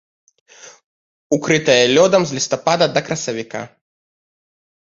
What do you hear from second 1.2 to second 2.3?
Укрытая лёдам